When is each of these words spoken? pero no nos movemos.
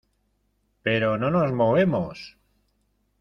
pero 0.81 1.15
no 1.19 1.29
nos 1.29 1.51
movemos. 1.51 2.35